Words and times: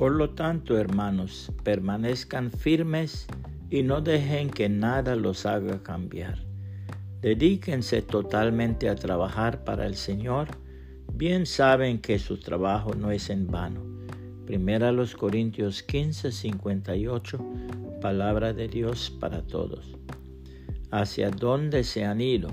Por 0.00 0.12
lo 0.12 0.30
tanto, 0.30 0.78
hermanos, 0.78 1.52
permanezcan 1.62 2.50
firmes 2.50 3.26
y 3.68 3.82
no 3.82 4.00
dejen 4.00 4.48
que 4.48 4.66
nada 4.70 5.14
los 5.14 5.44
haga 5.44 5.82
cambiar. 5.82 6.38
Dedíquense 7.20 8.00
totalmente 8.00 8.88
a 8.88 8.94
trabajar 8.94 9.62
para 9.62 9.84
el 9.84 9.96
Señor. 9.96 10.48
Bien 11.12 11.44
saben 11.44 12.00
que 12.00 12.18
su 12.18 12.40
trabajo 12.40 12.94
no 12.94 13.10
es 13.10 13.28
en 13.28 13.46
vano. 13.48 13.82
Primera 14.46 14.90
los 14.90 15.14
Corintios 15.14 15.82
15, 15.82 16.32
58, 16.32 17.38
palabra 18.00 18.54
de 18.54 18.68
Dios 18.68 19.14
para 19.20 19.42
todos. 19.42 19.98
¿Hacia 20.90 21.30
dónde 21.30 21.84
se 21.84 22.06
han 22.06 22.22
ido? 22.22 22.48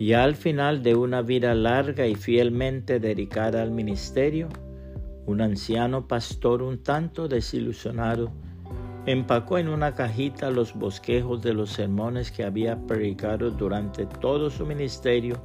Y 0.00 0.14
al 0.14 0.34
final 0.34 0.82
de 0.82 0.96
una 0.96 1.22
vida 1.22 1.54
larga 1.54 2.08
y 2.08 2.16
fielmente 2.16 2.98
dedicada 2.98 3.62
al 3.62 3.70
ministerio, 3.70 4.48
un 5.26 5.40
anciano 5.40 6.08
pastor 6.08 6.62
un 6.62 6.82
tanto 6.82 7.28
desilusionado 7.28 8.32
empacó 9.06 9.58
en 9.58 9.68
una 9.68 9.94
cajita 9.94 10.50
los 10.50 10.74
bosquejos 10.74 11.42
de 11.42 11.54
los 11.54 11.70
sermones 11.70 12.30
que 12.30 12.44
había 12.44 12.76
predicado 12.86 13.50
durante 13.50 14.06
todo 14.06 14.50
su 14.50 14.64
ministerio 14.64 15.42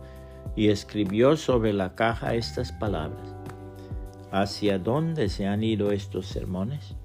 y 0.55 0.69
escribió 0.69 1.35
sobre 1.37 1.73
la 1.73 1.95
caja 1.95 2.35
estas 2.35 2.71
palabras. 2.71 3.35
¿Hacia 4.31 4.77
dónde 4.77 5.29
se 5.29 5.47
han 5.47 5.63
ido 5.63 5.91
estos 5.91 6.27
sermones? 6.27 6.95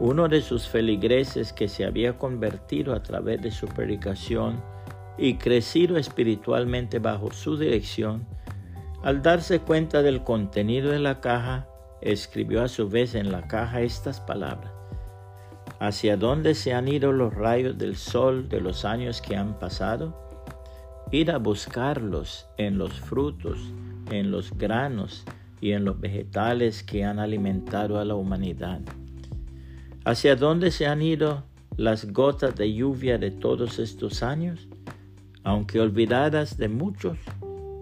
Uno 0.00 0.28
de 0.28 0.40
sus 0.40 0.68
feligreses 0.68 1.52
que 1.52 1.68
se 1.68 1.84
había 1.84 2.18
convertido 2.18 2.94
a 2.94 3.02
través 3.02 3.42
de 3.42 3.50
su 3.50 3.66
predicación 3.66 4.62
y 5.16 5.34
crecido 5.34 5.96
espiritualmente 5.96 7.00
bajo 7.00 7.32
su 7.32 7.56
dirección, 7.56 8.24
al 9.02 9.22
darse 9.22 9.60
cuenta 9.60 10.02
del 10.02 10.24
contenido 10.24 10.90
de 10.90 10.98
la 10.98 11.20
caja, 11.20 11.68
escribió 12.00 12.62
a 12.62 12.68
su 12.68 12.88
vez 12.88 13.14
en 13.14 13.30
la 13.30 13.46
caja 13.46 13.82
estas 13.82 14.20
palabras. 14.20 14.72
¿Hacia 15.80 16.16
dónde 16.16 16.54
se 16.54 16.74
han 16.74 16.88
ido 16.88 17.12
los 17.12 17.34
rayos 17.34 17.78
del 17.78 17.96
sol 17.96 18.48
de 18.48 18.60
los 18.60 18.84
años 18.84 19.20
que 19.20 19.36
han 19.36 19.58
pasado? 19.58 20.18
Ir 21.12 21.30
a 21.30 21.38
buscarlos 21.38 22.48
en 22.56 22.78
los 22.78 22.92
frutos, 23.00 23.72
en 24.10 24.30
los 24.30 24.56
granos 24.56 25.24
y 25.60 25.72
en 25.72 25.84
los 25.84 26.00
vegetales 26.00 26.82
que 26.82 27.04
han 27.04 27.18
alimentado 27.20 28.00
a 28.00 28.04
la 28.04 28.14
humanidad. 28.14 28.80
¿Hacia 30.04 30.34
dónde 30.36 30.70
se 30.70 30.86
han 30.86 31.02
ido 31.02 31.44
las 31.76 32.12
gotas 32.12 32.56
de 32.56 32.72
lluvia 32.72 33.18
de 33.18 33.30
todos 33.30 33.78
estos 33.78 34.22
años? 34.22 34.68
Aunque 35.44 35.80
olvidadas 35.80 36.56
de 36.56 36.68
muchos, 36.68 37.18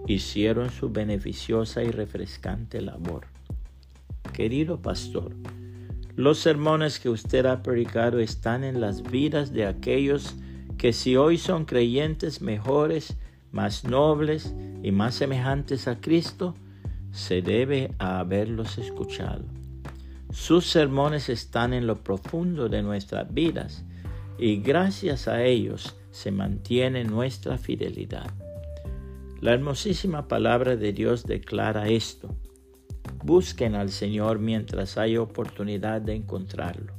hicieron 0.07 0.71
su 0.71 0.91
beneficiosa 0.91 1.83
y 1.83 1.91
refrescante 1.91 2.81
labor. 2.81 3.27
Querido 4.33 4.81
pastor, 4.81 5.33
los 6.15 6.39
sermones 6.39 6.99
que 6.99 7.11
usted 7.11 7.47
ha 7.47 7.63
predicado 7.63 8.21
están 8.21 8.65
en 8.65 8.81
las 8.81 9.03
vidas 9.03 9.53
de 9.53 9.67
aquellos 9.67 10.35
que 10.79 10.93
si 10.93 11.17
hoy 11.17 11.39
son 11.39 11.65
creyentes 11.65 12.41
mejores, 12.41 13.17
más 13.53 13.85
nobles 13.85 14.55
y 14.83 14.93
más 14.93 15.15
semejantes 15.15 15.89
a 15.89 16.01
Cristo, 16.01 16.55
se 17.13 17.43
debe 17.43 17.93
a 17.99 18.21
haberlos 18.21 18.79
escuchado. 18.79 19.45
Sus 20.31 20.67
sermones 20.67 21.29
están 21.29 21.73
en 21.73 21.87
lo 21.87 22.03
profundo 22.03 22.69
de 22.69 22.83
nuestras 22.83 23.33
vidas 23.33 23.85
y 24.39 24.57
gracias 24.57 25.29
a 25.29 25.43
ellos 25.45 25.97
se 26.11 26.31
mantiene 26.31 27.05
nuestra 27.05 27.57
fidelidad. 27.57 28.31
La 29.41 29.53
hermosísima 29.53 30.29
palabra 30.29 30.77
de 30.77 30.95
Dios 30.95 31.27
declara 31.27 31.89
esto. 31.89 32.35
Busquen 33.23 33.75
al 33.75 33.91
Señor 33.91 34.39
mientras 34.39 34.97
haya 34.97 35.21
oportunidad 35.21 36.01
de 36.01 36.15
encontrarlo. 36.15 36.95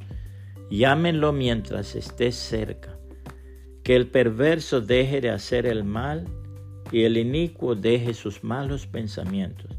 Llámenlo 0.70 1.34
mientras 1.34 1.96
esté 1.96 2.32
cerca. 2.32 2.96
Que 3.84 3.96
el 3.96 4.08
perverso 4.12 4.82
deje 4.82 5.20
de 5.20 5.32
hacer 5.32 5.66
el 5.66 5.84
mal 5.84 6.26
y 6.92 7.04
el 7.04 7.18
inicuo 7.18 7.74
deje 7.74 8.14
sus 8.14 8.44
malos 8.44 8.86
pensamientos. 8.86 9.72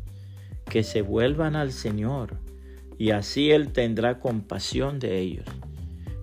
Que 0.65 0.83
se 0.83 1.01
vuelvan 1.01 1.55
al 1.55 1.71
Señor 1.71 2.41
y 2.99 3.11
así 3.13 3.53
Él 3.53 3.73
tendrá 3.73 4.19
compasión 4.19 4.99
de 4.99 5.21
ellos. 5.21 5.47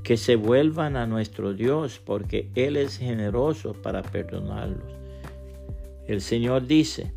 Que 0.04 0.18
se 0.18 0.36
vuelvan 0.36 0.98
a 0.98 1.08
nuestro 1.08 1.54
Dios 1.54 2.02
porque 2.04 2.52
Él 2.56 2.76
es 2.76 2.98
generoso 2.98 3.72
para 3.72 4.02
perdonarlos 4.02 5.05
el 6.08 6.22
Señor 6.22 6.68
dice, 6.68 7.14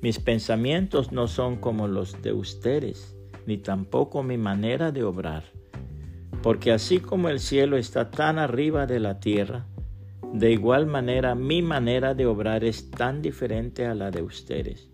mis 0.00 0.18
pensamientos 0.18 1.12
no 1.12 1.26
son 1.28 1.56
como 1.56 1.88
los 1.88 2.20
de 2.22 2.32
ustedes, 2.32 3.16
ni 3.46 3.58
tampoco 3.58 4.22
mi 4.22 4.38
manera 4.38 4.92
de 4.92 5.02
obrar. 5.02 5.44
Porque 6.42 6.72
así 6.72 7.00
como 7.00 7.28
el 7.28 7.40
cielo 7.40 7.76
está 7.76 8.10
tan 8.10 8.38
arriba 8.38 8.86
de 8.86 9.00
la 9.00 9.18
tierra, 9.18 9.66
de 10.32 10.52
igual 10.52 10.86
manera 10.86 11.34
mi 11.34 11.62
manera 11.62 12.14
de 12.14 12.26
obrar 12.26 12.64
es 12.64 12.90
tan 12.90 13.22
diferente 13.22 13.86
a 13.86 13.94
la 13.94 14.10
de 14.10 14.22
ustedes. 14.22 14.90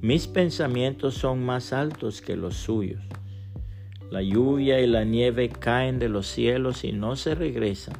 Mis 0.00 0.26
pensamientos 0.26 1.14
son 1.14 1.44
más 1.44 1.72
altos 1.72 2.20
que 2.20 2.36
los 2.36 2.56
suyos. 2.56 3.02
La 4.10 4.22
lluvia 4.22 4.80
y 4.80 4.86
la 4.86 5.04
nieve 5.04 5.48
caen 5.48 5.98
de 5.98 6.08
los 6.08 6.26
cielos 6.26 6.84
y 6.84 6.92
no 6.92 7.16
se 7.16 7.34
regresan, 7.34 7.96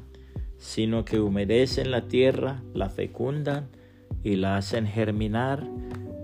sino 0.59 1.05
que 1.05 1.21
humedecen 1.21 1.91
la 1.91 2.03
tierra, 2.03 2.63
la 2.75 2.91
fecundan, 2.91 3.71
y 4.23 4.37
la 4.37 4.57
hacen 4.57 4.87
germinar, 4.87 5.67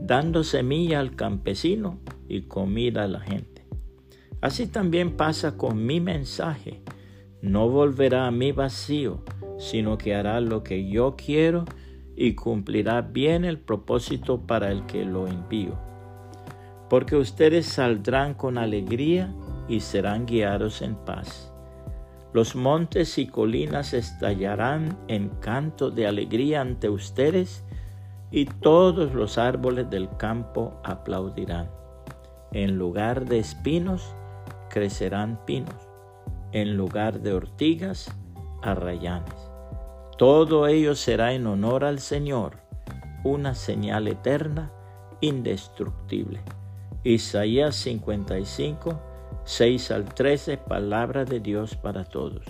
dando 0.01 0.45
semilla 0.45 1.01
al 1.01 1.17
campesino 1.17 1.99
y 2.29 2.43
comida 2.43 3.05
a 3.05 3.09
la 3.09 3.21
gente. 3.21 3.67
Así 4.41 4.67
también 4.67 5.17
pasa 5.17 5.57
con 5.57 5.85
mi 5.85 6.01
mensaje. 6.01 6.83
No 7.43 7.69
volverá 7.69 8.27
a 8.27 8.31
mí 8.31 8.53
vacío, 8.53 9.25
sino 9.59 9.99
que 9.99 10.15
hará 10.15 10.41
lo 10.41 10.63
que 10.63 10.89
yo 10.89 11.17
quiero 11.17 11.65
y 12.17 12.35
cumplirá 12.35 13.03
bien 13.03 13.45
el 13.45 13.59
propósito 13.59 14.47
para 14.47 14.71
el 14.71 14.87
que 14.87 15.05
lo 15.05 15.27
envío. 15.27 15.79
Porque 16.89 17.17
ustedes 17.17 17.67
saldrán 17.67 18.35
con 18.35 18.59
alegría 18.59 19.35
y 19.69 19.81
serán 19.81 20.27
guiados 20.27 20.83
en 20.83 20.95
paz. 20.97 21.53
Los 22.33 22.55
montes 22.55 23.19
y 23.19 23.27
colinas 23.27 23.95
estallarán 23.95 24.99
en 25.09 25.29
canto 25.41 25.91
de 25.91 26.07
alegría 26.07 26.61
ante 26.61 26.89
ustedes 26.89 27.65
y 28.31 28.45
todos 28.45 29.15
los 29.15 29.39
árboles 29.39 29.89
del 29.91 30.09
campo 30.17 30.81
aplaudirán. 30.85 31.71
En 32.53 32.79
lugar 32.79 33.25
de 33.27 33.39
espinos 33.39 34.15
crecerán 34.71 35.41
pinos, 35.47 35.75
en 36.53 36.77
lugar 36.77 37.21
de 37.21 37.33
ortigas, 37.33 38.11
arrayanes. 38.63 39.51
Todo 40.17 40.67
ello 40.67 40.95
será 40.95 41.33
en 41.33 41.47
honor 41.47 41.85
al 41.85 42.01
Señor, 42.01 42.57
una 43.25 43.55
señal 43.55 44.09
eterna, 44.09 44.73
indestructible. 45.21 46.41
Isaías 47.05 47.77
55, 47.77 49.01
6 49.45 49.91
al 49.91 50.05
13, 50.07 50.59
palabra 50.59 51.25
de 51.25 51.41
Dios 51.41 51.77
para 51.77 52.05
todos. 52.05 52.45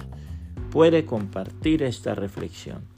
Puede 0.71 1.05
compartir 1.05 1.83
esta 1.83 2.15
reflexión 2.15 2.98